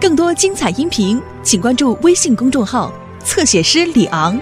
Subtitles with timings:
[0.00, 2.92] 更多精彩音频，请关注微信公众号
[3.24, 4.38] “侧写师李昂”。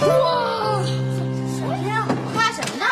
[0.00, 0.82] 哇！
[2.34, 2.86] 画什么呢？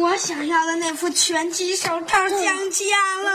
[0.00, 2.38] 我想要的那副拳击手套降
[2.70, 2.84] 价
[3.22, 3.30] 了。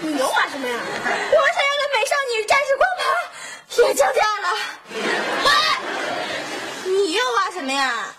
[0.00, 0.74] 你又画什么呀？
[0.74, 3.04] 我想要的美少女战士光盘
[3.86, 4.48] 也降价了。
[6.84, 8.14] 你又画什么呀？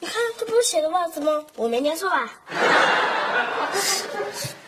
[0.00, 1.44] 你看，这不是写的袜子吗？
[1.56, 2.30] 我没念错吧？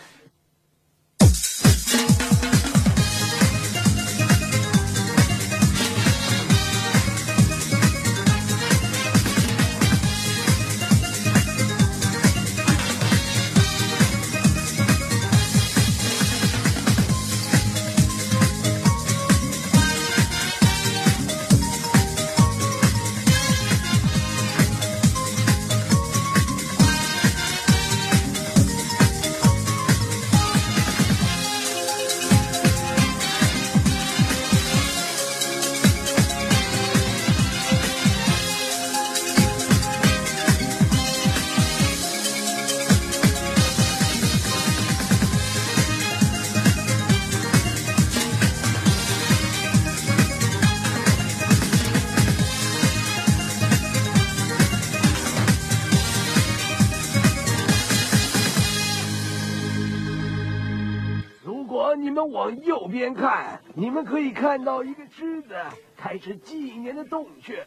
[61.97, 65.55] 你们往右边看，你们可以看到一个狮子
[65.97, 67.67] 开始纪年的洞穴。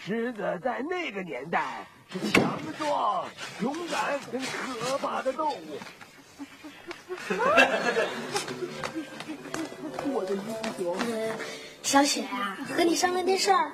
[0.00, 3.24] 狮子在那个年代是强壮、
[3.60, 5.78] 勇敢跟可怕的动物。
[10.10, 10.42] 我的英
[10.78, 10.96] 雄，
[11.82, 13.72] 小雪啊，和你商量件事儿。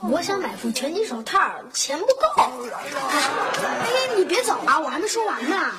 [0.00, 2.42] 我想买副拳击手套，钱不够。
[2.76, 5.72] 哎，你别走啊，我还没说完呢。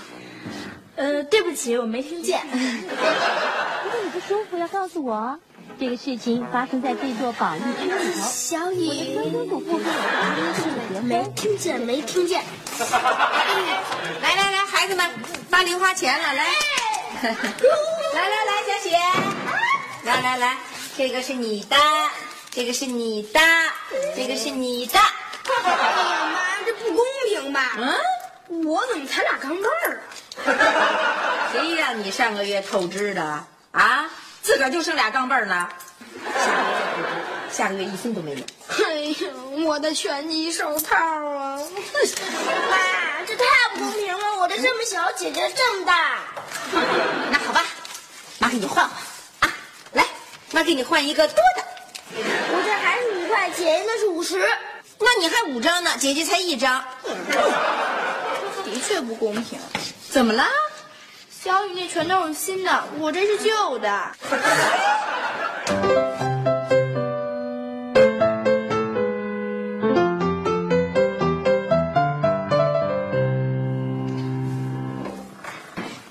[0.97, 2.41] 呃，对不起，我没听见。
[2.51, 5.39] 如 果你不舒服，要告诉我。
[5.79, 8.23] 这个事情发生在这座保育区里头。
[8.23, 9.15] 小雨，
[11.03, 12.43] 没听见，没听见。
[14.23, 15.07] 来来来，孩子们，
[15.51, 16.45] 发零花钱了，来，
[17.21, 18.97] 来来来，小雪，
[20.03, 20.57] 来来来，
[20.97, 21.75] 这个是你的，
[22.49, 23.39] 这个是你的，
[24.15, 24.97] 这个是你的。
[24.97, 27.77] 哎呀妈，这不公平吧？
[27.77, 30.01] 嗯，我怎么才俩钢镚儿啊？
[31.51, 34.09] 谁让你上个月透支的啊？
[34.41, 35.69] 自个儿就剩俩钢镚儿了，
[36.23, 38.37] 下个月再透支，下个月一分都没有。
[38.69, 38.93] 哎
[39.25, 39.33] 呀，
[39.65, 41.59] 我的拳击手套啊！
[41.59, 42.77] 妈，
[43.27, 43.43] 这太
[43.73, 44.37] 不公平了！
[44.39, 46.19] 我的这么小，姐姐这么大。
[47.29, 47.65] 那好吧，
[48.39, 48.97] 妈给你换换
[49.41, 49.53] 啊，
[49.91, 50.05] 来，
[50.51, 51.63] 妈给你换一个多的。
[52.15, 54.39] 我这还是五块钱，那是五十。
[54.99, 56.83] 那你还五张呢，姐姐才一张。
[58.63, 59.59] 的确不公平。
[60.17, 60.43] 怎么了？
[61.29, 64.11] 小雨那全都是新的，我这是旧的。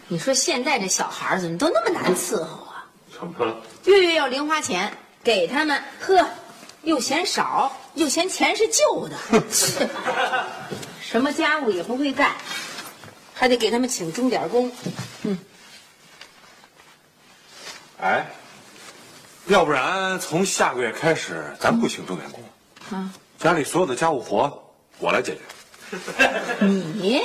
[0.06, 2.86] 你说现在这小孩怎么都那么难伺候啊？
[3.12, 3.56] 怎么了？
[3.86, 6.24] 月月要零花钱，给他们，呵，
[6.82, 9.16] 又嫌少，又嫌钱是旧的，
[9.50, 9.88] 切
[11.02, 12.30] 什么家务也不会干，
[13.38, 14.72] 还得给他们请钟点工。
[15.24, 15.38] 嗯
[18.00, 18.26] 哎，
[19.47, 22.42] 要不然从下个月开始，咱不请钟点工，
[22.91, 25.41] 啊，家里所有的家务活我来解决。
[26.66, 27.22] 你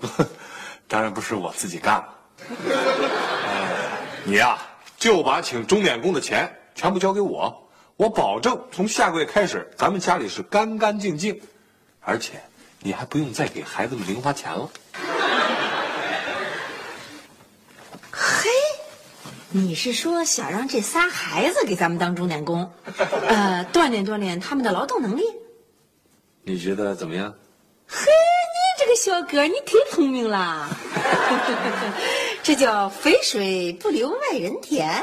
[0.86, 2.14] 当然不是我自己干了。
[2.38, 3.66] 哎
[4.24, 4.58] 你呀、
[4.98, 11.40] 就把请钟点工的钱全部交给我，我保证从下个月开始，咱们家里是干干净净，
[12.00, 12.42] 而且
[12.80, 14.70] 你还不用再给孩子们零花钱了。
[18.10, 18.48] 嘿，
[19.56, 22.70] 你是说想让这仨孩子给咱们当钟点工，
[23.26, 25.22] 呃，锻炼锻炼他们的劳动能力？
[26.42, 27.34] 你觉得怎么样？
[27.88, 30.68] 嘿，你这个小哥，你忒聪明了，
[32.44, 35.02] 这叫肥水不流外人田。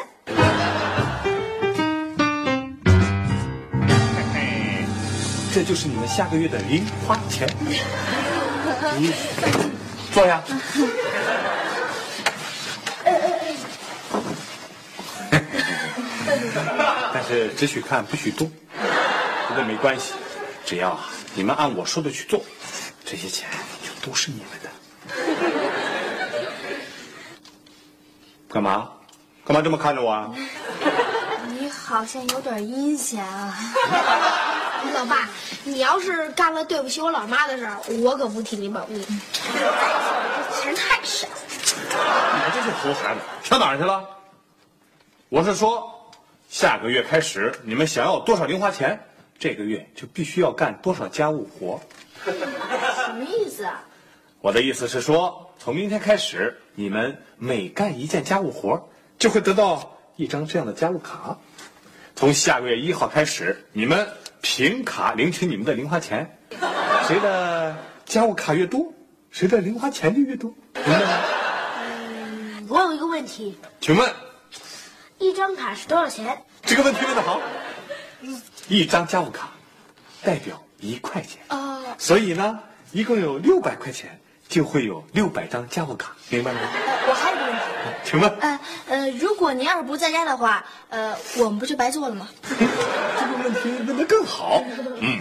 [5.51, 7.49] 这就是你们下个月的零花钱。
[8.99, 9.11] 你
[10.13, 10.43] 坐下。
[17.13, 18.51] 但是只许看不许动。
[19.47, 20.13] 不过没关系，
[20.65, 22.43] 只要啊你们按我说的去做，
[23.05, 23.49] 这些钱
[23.83, 24.69] 就都是你们的。
[28.49, 28.89] 干嘛？
[29.45, 30.31] 干嘛这么看着我啊？
[31.59, 32.05] 你好。
[32.05, 33.57] 像有点阴险啊。
[34.93, 35.29] 老爸，
[35.63, 39.05] 你要是干了对不起我老妈的事儿，我可不替你保密。
[39.31, 41.27] 这钱太少。
[41.67, 44.03] 你们这些猴孩子上哪儿去了？
[45.29, 45.92] 我是说，
[46.53, 49.07] 下个月开始，你们想要多少零花钱，
[49.39, 51.81] 这个月就必须要干多少家务活。
[52.23, 52.31] 什
[53.15, 53.83] 么意思啊？
[54.39, 61.39] 我的意思是说，从明天开始，你们每干一件家务活，就会得到一张这样的家务卡。
[62.15, 64.07] 从下个月一号开始，你们
[64.41, 66.37] 凭卡领取你们的零花钱，
[67.07, 68.93] 谁的家务卡越多，
[69.31, 71.07] 谁的零花钱就越多，明白吗？
[72.69, 74.07] 我有一个问题，请问
[75.23, 76.43] 一张卡是多少钱？
[76.63, 77.39] 这个问题问的好。
[78.67, 79.51] 一张家务卡
[80.21, 82.59] 代表一块钱，啊、所以呢，
[82.91, 86.59] 一共有六百块钱，就会有六百张家务卡，明白吗？
[87.07, 87.59] 我还有个问题，
[88.03, 88.59] 请问呃
[88.89, 92.27] 呃，如果您要是不在家的话，呃，我们不就白做了吗？
[92.49, 94.61] 这个问题问的更好。
[94.99, 95.19] 嗯，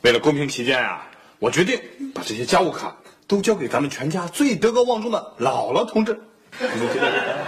[0.00, 1.06] 为了公平起见啊，
[1.38, 1.78] 我决定
[2.14, 2.96] 把这些家务卡
[3.26, 6.18] 都交给咱们全家最德高望重的姥姥同志。
[6.58, 7.46] 你觉得？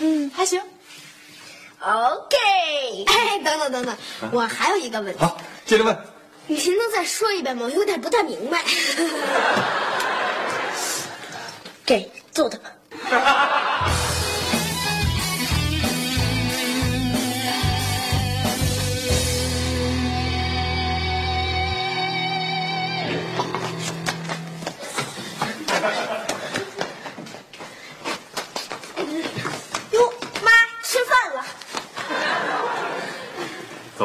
[0.00, 0.60] 嗯，还行。
[1.84, 2.36] OK，
[3.06, 3.96] 哎，等等等等，
[4.32, 5.36] 我还有一个问题，好，
[5.66, 5.96] 接着问。
[6.46, 7.64] 你能再说一遍吗？
[7.64, 8.62] 我有点不太明白。
[11.84, 12.58] 给揍他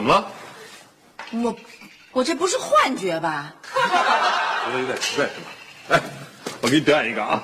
[0.07, 0.31] 么了？
[1.31, 1.53] 我
[2.13, 3.53] 我这不是幻觉吧？
[4.65, 5.47] 觉得有点奇怪是吧？
[5.89, 5.99] 哎，
[6.61, 7.43] 我给你表演一个啊！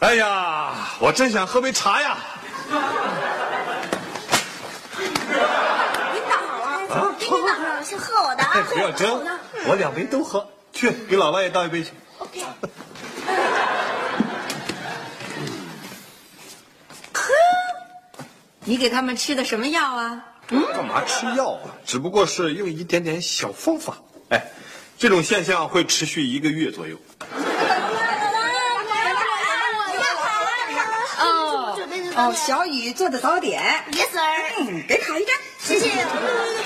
[0.00, 2.16] 哎呀，我真想喝杯茶呀！
[2.70, 2.80] 领
[6.28, 6.72] 导好了，
[7.18, 8.62] 给领导了，先喝我的啊。
[8.68, 9.22] 不要争，
[9.66, 10.48] 我两杯都喝。
[10.72, 11.90] 去，给姥姥也倒一杯去。
[12.18, 12.44] OK。
[18.64, 20.24] 你给他们吃的什么药啊？
[20.50, 21.70] 干嘛吃药啊？
[21.86, 23.98] 只不过是用一点点小方法。
[24.30, 24.50] 哎，
[24.98, 26.96] 这种现象会持续一个月左右。
[31.22, 31.76] 哦
[32.16, 33.62] 哦，小雨做的早点
[33.92, 34.20] ，Yes sir，
[34.58, 35.88] 嗯，给卡一张，谢谢。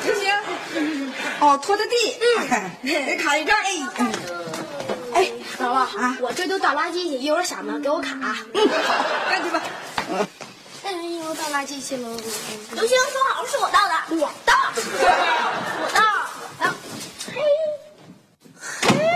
[0.03, 1.13] 行行。
[1.41, 2.71] 哦，拖的地，嗯，
[3.05, 3.87] 给卡一张，哎，
[5.15, 5.31] 哎，
[5.61, 8.17] 姥姥啊，我这就倒垃圾去，一会儿想呢给我卡。
[8.55, 9.63] 嗯，好，干去吧。
[11.35, 12.09] 倒垃圾去了。
[12.73, 16.01] 刘星说好是我倒的，我倒，我倒。
[16.41, 16.75] 我倒。
[17.33, 17.43] 嘿，
[18.61, 19.11] 嘿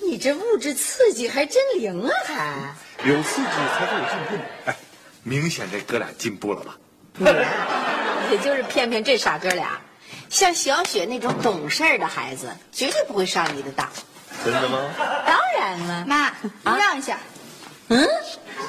[0.00, 3.08] 你这物质刺激还真灵啊，还。
[3.08, 4.44] 有刺激才会有进步。
[4.66, 4.76] 哎，
[5.22, 6.76] 明显这哥俩进步了吧？
[8.30, 9.80] 也就是骗骗这傻哥俩，
[10.30, 13.88] 像小雪那种懂事儿的孩子，绝对不会上你的当。
[14.44, 14.78] 真的吗？
[15.26, 17.18] 当然了，妈，您让一下。
[17.88, 18.08] 嗯，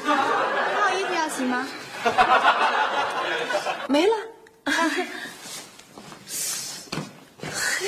[0.05, 1.67] 还有衣服要洗吗？
[3.87, 4.13] 没了。
[4.65, 4.83] 哎呀，
[7.67, 7.87] 谁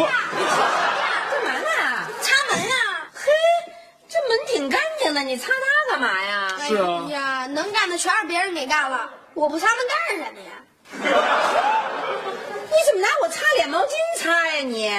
[0.00, 0.08] 呀？
[1.30, 1.68] 干嘛呢？
[2.20, 2.74] 擦门呀！
[3.14, 3.22] 嘿，
[4.08, 6.48] 这门挺干净的，你擦它干嘛呀？
[6.66, 10.52] 是啊哎呀，能干的全是别人给干了，我不擦门干什么呀？
[12.74, 14.90] 你怎么拿我擦脸毛巾擦呀你？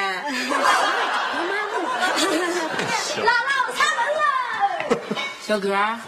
[3.15, 4.22] 姥姥，我擦门了。
[5.46, 6.00] 小哥，啊，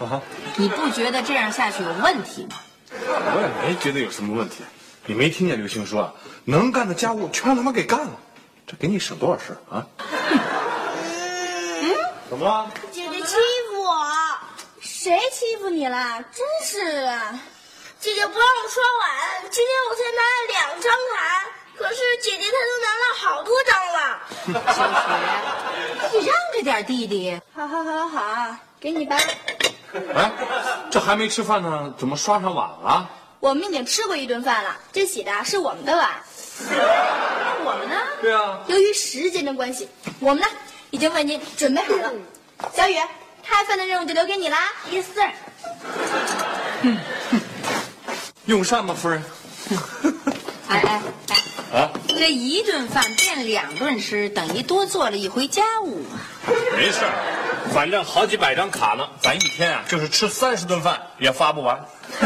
[0.56, 2.56] 你不觉得这样下去有问题吗？
[2.90, 4.64] 我也没觉得有什么问题。
[5.04, 8.12] 你没听见刘星说，能干的家务全让他妈给干了，
[8.66, 9.86] 这给你省多少事儿啊？
[12.30, 12.70] 怎么了？
[12.92, 13.36] 姐姐欺
[13.68, 14.06] 负我，
[14.80, 16.22] 谁欺负你了？
[16.32, 17.38] 真是的！
[18.00, 21.16] 姐姐不让我刷碗，今天我才拿了两张卡，
[21.78, 23.98] 可是姐姐她都拿了好多张了。
[24.74, 24.82] 小
[26.12, 27.40] 雪，你让着点弟弟。
[27.54, 29.16] 好好好好，给你吧。
[30.14, 30.30] 哎，
[30.90, 33.08] 这还没吃饭呢，怎么刷上碗了？
[33.40, 36.10] 我们已经吃过一顿饭了，这洗的是我们的碗。
[37.64, 37.96] 我们呢？
[38.20, 40.46] 对啊，由于时间的关系，我们呢
[40.90, 42.12] 已经为您准备好了。
[42.74, 42.96] 小雨，
[43.44, 44.58] 开饭的任务就留给你啦。
[44.90, 45.30] Yes sir。
[48.46, 49.22] 用膳吗，夫人？
[50.68, 51.02] 哎哎
[52.18, 56.18] 这一顿饭变两顿吃，等于多做了一回家务啊。
[56.76, 57.12] 没事儿，
[57.72, 61.86] 反正好几百张卡呢，咱一天啊就是吃三十顿饭也发不完。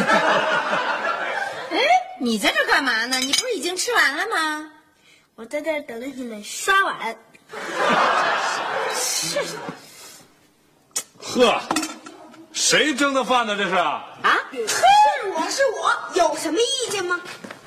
[1.70, 1.78] 哎，
[2.20, 3.18] 你在这干嘛呢？
[3.18, 4.70] 你不是已经吃完了吗？
[5.36, 7.16] 我我在这儿等着你们刷碗。
[11.18, 11.60] 呵，
[12.52, 13.56] 谁蒸的饭呢？
[13.56, 13.74] 这是？
[13.74, 14.04] 啊，
[14.52, 14.84] 是
[15.34, 17.20] 我是我，有什么意见吗？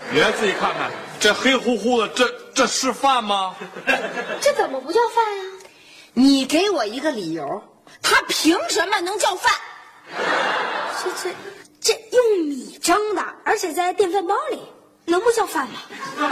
[0.10, 0.90] 你来自己看看，
[1.26, 3.56] 这黑乎乎的，这这是饭吗？
[4.40, 5.44] 这怎么不叫饭呀？
[6.14, 7.64] 你给我一个理由，
[8.00, 9.52] 它凭什么能叫饭？
[11.04, 11.32] 这这
[11.82, 14.60] 这用米蒸的，而且在电饭煲里，
[15.06, 15.80] 能不叫饭吗？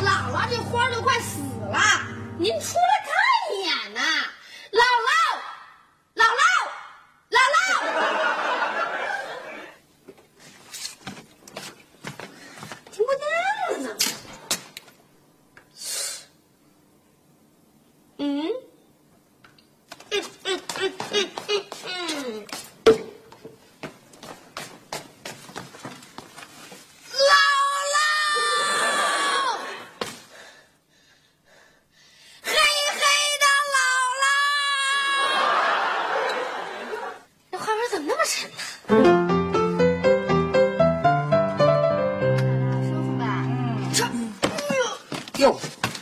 [0.00, 1.36] 姥姥，这花都快死
[1.70, 1.78] 了，
[2.38, 2.78] 您出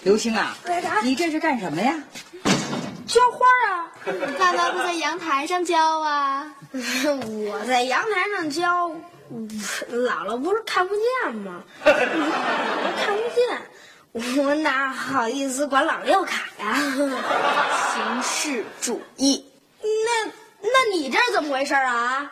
[0.04, 0.54] 刘星啊，
[1.02, 1.94] 你这是干什么呀？
[3.06, 3.90] 浇花啊！
[4.38, 6.54] 爸爸不在阳台上浇啊？
[6.72, 8.90] 我在阳台上浇，
[9.90, 11.62] 姥姥不是看不见吗？
[11.84, 11.92] 我
[13.04, 16.74] 看不见，我哪好意思管老六卡呀？
[17.94, 19.44] 形式主义。
[19.80, 20.30] 那
[20.62, 22.30] 那你这是怎么回事啊？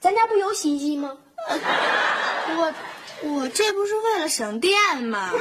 [0.00, 1.16] 咱家不有洗衣机吗？
[1.48, 2.72] 我
[3.22, 5.30] 我这不是为了省电吗？
[5.32, 5.38] 那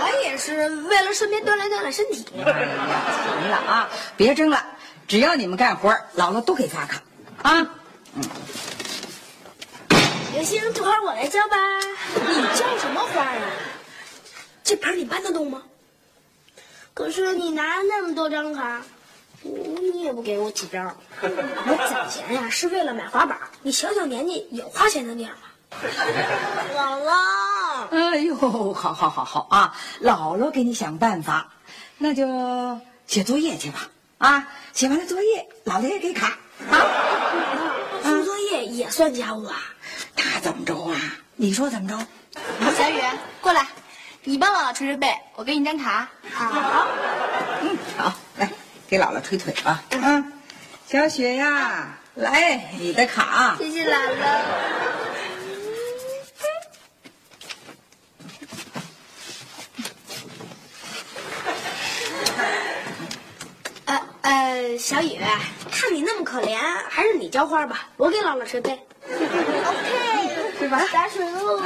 [0.00, 2.24] 我也是为了顺便锻炼锻炼身体。
[2.34, 4.64] 行了啊，别争了，
[5.06, 7.02] 只要你们干活，姥姥都给发卡，
[7.42, 7.66] 啊。
[10.32, 11.56] 刘星，这花我来浇吧。
[11.78, 13.40] 你浇什么花啊？
[14.64, 15.62] 这盆你搬得动吗？
[16.94, 18.82] 可是你拿了那么多张卡，
[19.42, 20.96] 你也不给我几张。
[21.20, 23.38] 我攒钱呀，是为了买滑板。
[23.60, 25.42] 你小小年纪有花钱的地儿吗？
[26.76, 27.10] 姥姥，
[27.90, 28.34] 哎呦，
[28.74, 31.48] 好好好好啊，姥姥给你想办法，
[31.98, 33.88] 那就写作业去吧。
[34.18, 36.38] 啊，写完了作业，姥姥也给卡
[36.70, 36.80] 啊。
[38.02, 39.56] 做作业也算家务啊？
[40.16, 40.96] 那怎么着啊？
[41.34, 41.98] 你说怎么着？
[42.76, 43.00] 小雨，
[43.40, 43.66] 过来，
[44.24, 46.08] 你帮姥姥捶捶背，我给你张卡。
[46.32, 46.86] 好。
[47.60, 48.50] 嗯，好，来
[48.88, 49.82] 给姥姥捶腿吧。
[49.90, 50.32] 嗯，
[50.88, 53.56] 小雪呀，来你的卡。
[53.58, 54.26] 谢谢姥姥。
[63.86, 65.18] 呃呃，小雨，
[65.68, 66.56] 看你那么可怜，
[66.88, 68.70] 还是你浇花吧，我给姥姥捶背。
[69.02, 70.80] OK， 是吧？
[70.92, 71.58] 打水喽。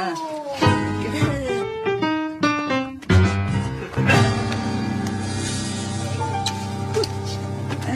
[7.87, 7.93] 哎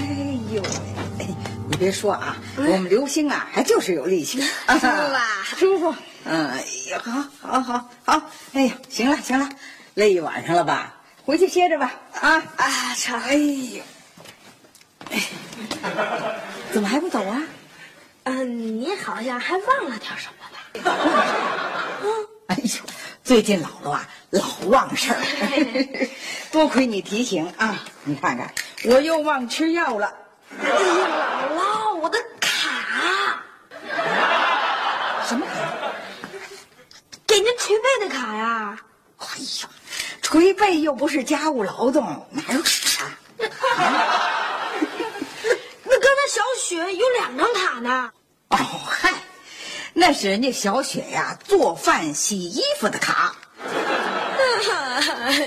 [0.54, 1.28] 呦喂，哎，
[1.70, 4.40] 你别说啊，我们刘星啊，还就是有力气，
[4.70, 4.80] 舒服
[5.12, 5.22] 吧
[5.58, 5.96] 舒服。
[6.26, 8.22] 嗯，哎呀，好，好，好，好。
[8.54, 9.50] 哎呀，行了，行了，
[9.96, 10.94] 累一晚上了吧？
[11.26, 11.92] 回去歇着吧。
[12.22, 13.20] 啊啊，成。
[13.22, 13.82] 哎呦，
[15.12, 15.22] 哎，
[16.74, 17.42] 怎么还不走啊？
[18.24, 20.98] 嗯，你好像还忘了点什么吧？
[22.48, 22.70] 哎呦，
[23.24, 25.20] 最近姥姥啊，老忘事儿，
[26.52, 27.80] 多亏你提醒啊！
[28.04, 28.52] 你看看，
[28.86, 30.14] 我又忘吃药了。
[30.60, 30.76] 哎呀，
[31.56, 33.44] 姥姥，我的卡，
[35.28, 35.52] 什么卡？
[37.28, 38.78] 给您捶背的卡呀。
[39.18, 39.26] 哎
[39.62, 39.70] 呀，
[40.22, 43.12] 捶背又不是家务劳动，哪有卡？
[46.76, 48.12] 雪有两张卡呢。
[48.50, 49.14] 哦嗨，
[49.94, 53.34] 那是人家小雪呀做饭洗衣服的卡。
[53.64, 53.72] 哎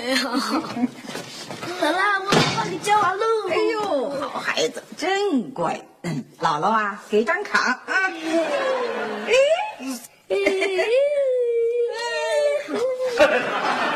[0.09, 3.25] 呀，好啦，我把你交完喽。
[3.49, 5.79] 哎呦，好孩子，真乖。
[6.01, 7.79] 嗯，姥姥啊，给张卡啊。
[9.27, 9.33] 哎。
[10.29, 10.35] 哎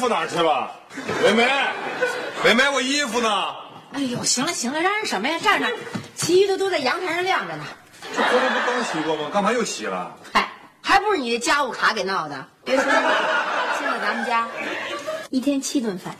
[0.00, 0.72] 服哪儿去了？
[1.22, 1.46] 梅梅，
[2.42, 3.54] 梅梅，我衣服呢？
[3.92, 5.38] 哎呦，行了行了，嚷嚷什么呀？
[5.38, 5.66] 站着，
[6.16, 7.64] 其余的都在阳台上晾着呢。
[8.16, 9.28] 这昨天不刚洗过吗？
[9.30, 10.16] 干嘛又洗了？
[10.32, 10.50] 嗨，
[10.82, 12.46] 还还不是你的家务卡给闹的。
[12.64, 13.12] 别说了，
[13.78, 14.46] 现在咱们家
[15.30, 16.14] 一天七顿饭，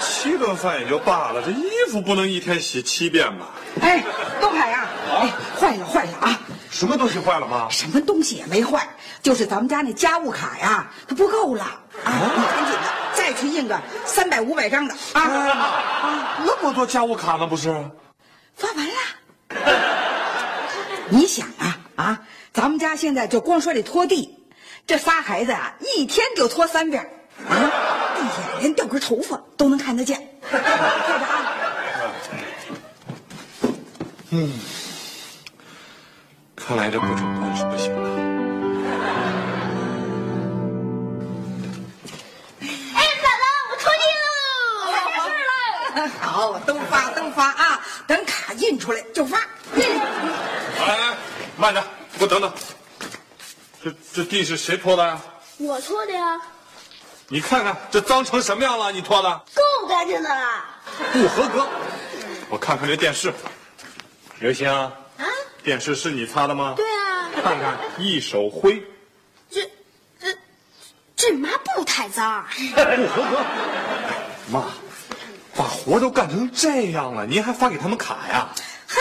[0.00, 3.46] 七顿饭也就罢了，这衣服不能一天洗七遍吧？
[3.82, 4.02] 哎，
[4.40, 4.86] 东海呀、
[5.20, 5.28] 哎，
[5.60, 6.33] 坏了坏了啊！
[6.74, 7.68] 什么东西坏了吗？
[7.70, 8.88] 什么东西也没坏，
[9.22, 11.62] 就是咱们家那家务卡呀，它不够了
[12.02, 12.10] 啊！
[12.36, 12.82] 你赶紧的，
[13.14, 15.20] 再去印个三百五百张的啊！
[15.22, 17.68] 啊，那么多家务卡呢，不是？
[18.56, 18.92] 发完了。
[21.10, 22.20] 你想啊啊，
[22.52, 24.36] 咱们家现在就光说这拖地，
[24.84, 27.08] 这仨孩子啊，一天就拖三遍
[27.48, 27.54] 啊，
[28.16, 30.28] 地下连掉根头发都能看得见。
[30.50, 30.74] 快点
[34.42, 34.83] 啊！
[36.66, 38.00] 看来这不准官是不行的。
[42.94, 44.90] 哎，姥姥，我拖地喽！
[44.90, 46.08] 完事了。
[46.22, 47.78] 好，都发都发啊！
[48.06, 49.36] 等卡印出来就发。
[49.76, 51.14] 哎哎，
[51.58, 51.84] 慢着，
[52.18, 52.50] 给我等等。
[53.82, 55.20] 这这地是谁拖的呀？
[55.58, 56.40] 我拖的呀，
[57.28, 58.90] 你看看这脏成什么样了？
[58.90, 60.64] 你拖的够干净的了。
[61.12, 61.68] 不合格。
[62.48, 63.34] 我看看这电视，
[64.38, 64.90] 刘星，啊，
[65.64, 66.74] 电视是你擦的吗？
[66.76, 68.84] 对啊，看看一手灰，
[69.50, 69.62] 这
[70.20, 70.36] 这
[71.16, 72.44] 这抹布太脏。
[72.74, 73.44] 不合格。
[74.52, 74.64] 妈，
[75.56, 78.46] 把活都干成这样了，您还发给他们卡呀？
[78.86, 79.00] 嘿，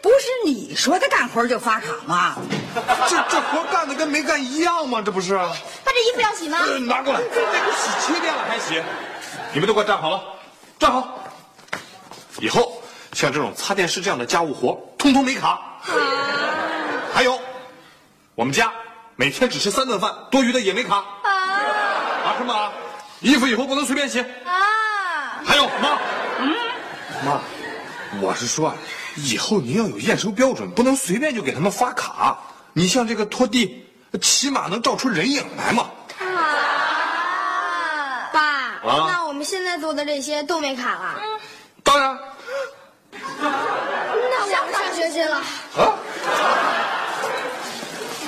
[0.00, 2.36] 不是你说的干活就发卡吗？
[3.10, 5.02] 这这活干的跟没干一样吗？
[5.04, 5.34] 这不是？
[5.34, 6.58] 把这衣服要洗吗？
[6.60, 8.80] 呃拿过来，这都洗七遍了还洗？
[9.52, 10.22] 你们都给我站好了，
[10.78, 11.18] 站好。
[12.38, 12.80] 以后
[13.12, 15.72] 像这种擦电视这样的家务活，通通没卡。
[17.12, 17.40] 还有，
[18.34, 18.72] 我们家
[19.16, 20.96] 每天只吃三顿饭，多余的也没卡。
[20.96, 21.04] 啊
[22.24, 22.72] 啊什么啊？
[23.20, 24.20] 衣服以后不能随便洗。
[24.20, 25.40] 啊！
[25.44, 25.98] 还有妈，
[26.40, 26.54] 嗯，
[27.24, 27.40] 妈，
[28.20, 28.74] 我是说啊，
[29.16, 32.38] 以后您要有验收标准，不能随便就给他们发卡。
[32.72, 33.86] 你像这个拖地，
[34.20, 35.90] 起码能照出人影来嘛。
[36.18, 36.24] 啊
[38.32, 41.14] 爸，啊那我们现在做的这些都没卡了，
[41.82, 42.18] 当然，
[43.30, 45.42] 那我们上学去了。
[46.26, 46.32] 啊，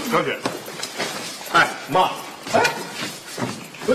[0.13, 0.39] 小雪，
[1.53, 2.11] 哎，妈，
[2.53, 2.63] 哎，
[3.87, 3.95] 我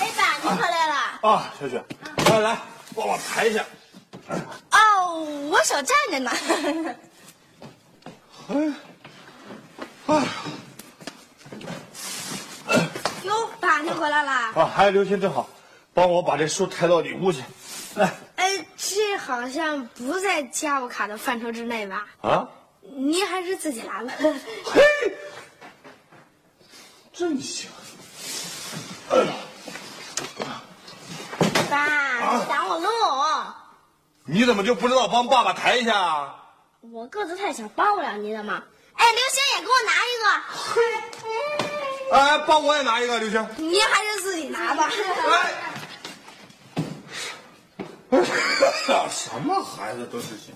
[0.00, 0.94] 哎，爸，你回来了。
[1.22, 1.82] 啊，小雪，
[2.30, 2.58] 来来，
[2.94, 3.64] 帮我抬一下。
[4.70, 6.30] 哦，我手站着呢。
[8.48, 8.54] 哎，
[13.24, 14.30] 哟，爸，您回来了？
[14.30, 15.48] 啊，还有刘鑫正好，
[15.92, 17.42] 帮我把这书抬到里屋去。
[17.96, 22.06] 来，哎，这好像不在家务卡的范畴之内吧？
[22.22, 22.48] 啊，
[22.82, 24.12] 您还是自己来吧。
[24.64, 24.80] 嘿，
[27.12, 27.68] 真行。
[29.10, 29.32] 哎呀，
[31.68, 32.88] 爸，你挡我路。
[34.24, 36.44] 你怎么就不知道帮爸爸抬一下啊？
[36.80, 38.62] 我个子太小，帮不了您的忙。
[38.96, 40.26] 哎，刘星也给我拿一个。
[42.16, 43.46] 哎，帮我也拿一个，刘星。
[43.56, 44.90] 您还是自己拿吧。
[48.10, 48.18] 哎，
[49.10, 50.54] 什么孩子都是行。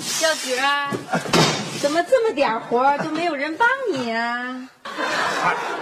[0.00, 0.90] 小菊儿，
[1.80, 4.68] 怎么这么点活儿都没有人帮你啊？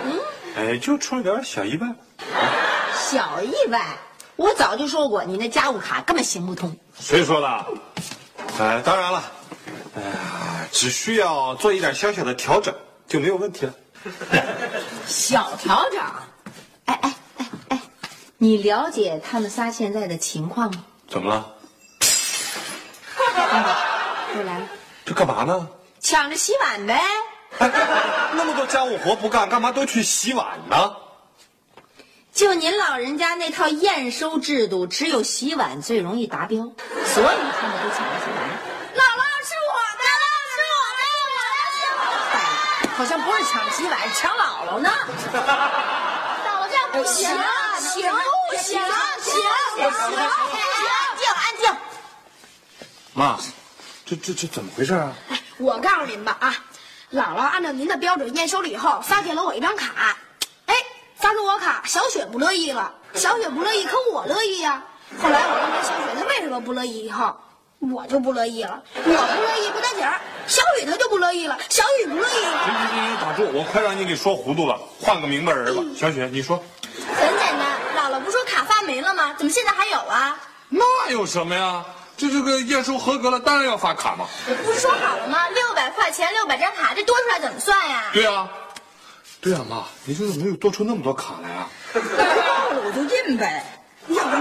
[0.04, 0.18] 嗯，
[0.56, 1.86] 哎，就出了点小意外。
[3.10, 3.96] 小意外，
[4.36, 6.76] 我早就说过，你那家务卡根本行不通。
[7.00, 7.48] 谁说的？
[8.60, 9.22] 哎，当然了，
[9.96, 12.74] 哎呀，只需要做一点小小的调整
[13.06, 13.72] 就没有问题了。
[15.06, 15.98] 小调整。
[16.84, 17.80] 哎哎哎哎，
[18.36, 20.84] 你了解他们仨现在的情况吗？
[21.08, 21.54] 怎么了？
[24.36, 24.68] 又来了，
[25.06, 25.66] 这干嘛呢？
[25.98, 27.00] 抢着洗碗呗。
[27.56, 27.70] 哎，
[28.34, 30.94] 那么多家务活不干，干嘛都去洗碗呢？
[32.38, 38.38] 就您老人家那套验收制度，只有洗碗最容易达标，所以他们都抢着洗碗。
[38.94, 41.02] 姥姥是我的，姥姥是我的，
[41.34, 42.38] 姥姥是我的。
[42.38, 44.88] 哎，好像不是抢洗碗，抢姥姥呢。
[45.34, 45.40] 姥
[46.46, 47.28] 姥这样不行，
[47.80, 48.80] 行不行？
[49.20, 49.42] 行
[49.74, 51.76] 行行，安静安静。
[53.14, 53.36] 妈，
[54.06, 55.12] 这这这怎么回事啊？
[55.58, 56.54] 我告诉您吧啊，
[57.10, 60.16] 姥姥按照您的标准验收了以后，发给了我一张卡。
[61.18, 62.92] 发给我卡，小雪不乐意了。
[63.14, 64.82] 小雪不乐意，可我乐意呀、
[65.20, 67.34] 后来我问小雪她为什么不乐意以后，
[67.92, 68.80] 我就不乐意了。
[68.94, 71.58] 我不乐意不打紧儿，小雨她就不乐意了。
[71.68, 73.50] 小雨不乐意，行行行，打住！
[73.52, 75.82] 我快让你给说糊涂了，换个明白人吧。
[75.96, 76.56] 小雪，你说，
[77.16, 79.34] 很简单，姥姥不说卡发霉了吗？
[79.36, 80.38] 怎么现在还有啊？
[80.68, 81.84] 那有什么呀？
[82.16, 84.26] 这这个验收合格了，当然要发卡嘛。
[84.64, 85.48] 不是说好了吗？
[85.48, 88.10] 六百块钱六百张卡，这多出来怎么算呀？
[88.12, 88.46] 对呀，
[89.40, 91.70] 对啊，妈，您说怎么又多出那么多卡来啊？
[91.94, 92.00] 够
[92.74, 93.64] 了我就印呗，
[94.08, 94.40] 要不然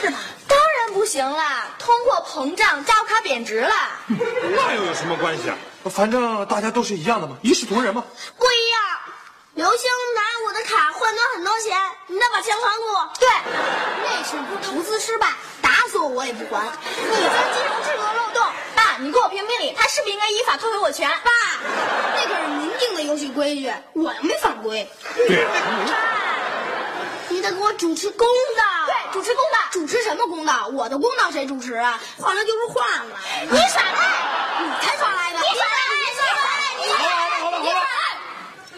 [0.00, 0.18] 是吧？
[0.46, 1.68] 当然不行啦！
[1.78, 3.70] 通货膨胀，加卡贬值了。
[4.08, 5.56] 那又有什么关系啊？
[5.90, 8.04] 反正大家都是一样的嘛，一视同仁嘛。
[8.36, 8.80] 不一样，
[9.54, 13.10] 刘星拿我的卡换得很多钱，你得把钱还给我。
[13.20, 13.28] 对，
[14.02, 15.28] 那是投资失败，
[15.60, 16.62] 打死我我也不还。
[16.64, 21.10] 你钻金融制度的漏洞，爸，你给我评评理，他是不是应该依法退回我钱？
[21.22, 21.30] 爸，
[22.16, 24.90] 那可是您定的游戏规矩，我又没犯规。
[25.14, 25.46] 对，
[27.28, 28.64] 你得给我主持公道。
[28.86, 29.58] 对，主持公道。
[29.70, 30.68] 主持什么公道？
[30.68, 32.00] 我的公道谁主持啊？
[32.18, 33.16] 换了就是换了。
[33.50, 35.40] 你耍赖，你才耍赖呢！
[35.42, 36.40] 你耍赖，你耍赖，
[36.78, 37.04] 你耍赖，
[37.42, 37.82] 好了好了好了，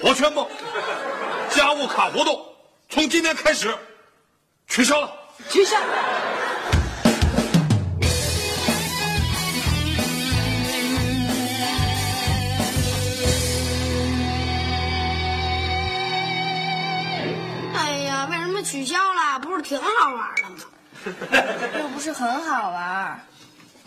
[0.06, 0.46] 我宣布，
[1.48, 2.38] 家务卡活动
[2.90, 3.74] 从今天开始
[4.66, 5.10] 取消了。
[5.48, 5.78] 取消。
[17.74, 19.38] 哎呀，为什么取消了？
[19.40, 20.58] 不是挺好玩的吗？
[21.80, 23.26] 又不是很好玩。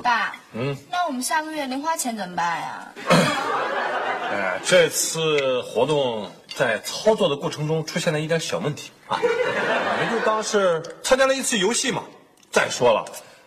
[0.08, 2.88] 爸，嗯，那我们下个月零花钱怎么办呀？
[4.32, 12.04] 哎，这次活动在操作的过程中出现了一点小问题啊，我们就当是参加了一次游戏嘛。
[12.50, 13.04] 再说了，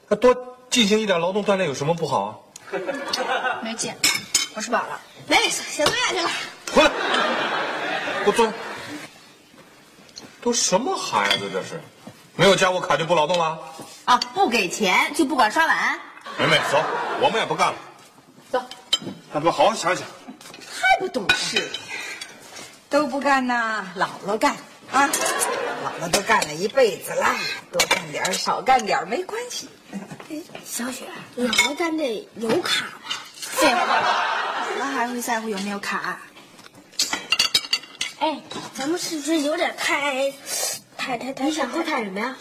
[0.06, 0.36] 那多
[0.68, 2.36] 进行一点劳动锻炼有什么不好啊？
[3.64, 3.94] 没劲，
[4.54, 5.00] 我吃饱了。
[5.26, 6.30] 没事，写作业去了。
[6.74, 6.90] 回来，
[8.22, 8.52] 给我坐下。
[10.42, 11.80] 都什么孩子这是？
[12.36, 13.58] 没有家务卡就不劳动了？
[14.04, 15.98] 啊，不给钱就不管刷碗。
[16.40, 16.82] 梅梅，走，
[17.20, 17.74] 我们也不干了。
[18.50, 18.62] 走，
[19.30, 20.06] 咱们好好想想。
[20.58, 21.78] 太不懂事了，
[22.88, 24.56] 都不干呐，姥姥干
[24.90, 25.06] 啊！
[25.06, 27.26] 姥姥都干了一辈子了，
[27.70, 29.68] 多干点少干点没关系。
[30.64, 31.04] 小雪，
[31.36, 33.10] 姥姥干这有卡吗？
[33.36, 33.82] 废话，
[34.78, 36.22] 姥姥还会在乎有没有卡？
[38.20, 38.40] 哎，
[38.74, 40.32] 咱们是不是有点太
[40.96, 41.44] 太太太？
[41.44, 42.34] 你想喝太什么呀？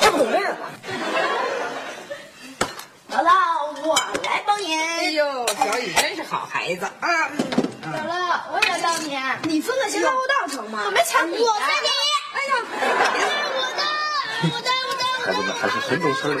[0.00, 0.56] 太不懂事儿。
[3.14, 3.30] 姥姥，
[3.86, 4.76] 我来帮您。
[4.76, 7.30] 哎呦，小雨真是好孩子啊！
[7.84, 9.16] 姥姥，我也来帮你。
[9.44, 10.82] 你分个前后到成吗？
[10.86, 11.20] 我没抢。
[11.22, 11.46] 我分给你。
[12.34, 12.54] 哎呀，
[13.54, 13.82] 我的，
[14.50, 16.40] 我的，我的，孩子们还是很懂事的。